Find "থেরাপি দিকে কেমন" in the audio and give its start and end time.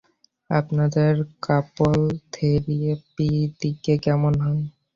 2.33-4.33